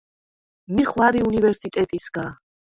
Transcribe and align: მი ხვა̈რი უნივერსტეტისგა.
მი 0.77 0.83
ხვა̈რი 0.91 1.21
უნივერსტეტისგა. 1.29 2.25